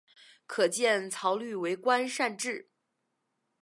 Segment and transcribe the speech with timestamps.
[0.47, 2.71] 可见曹摅为官善治。